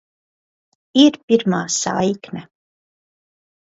Ir 1.01 1.19
pirmā 1.27 1.59
saikne. 1.75 2.43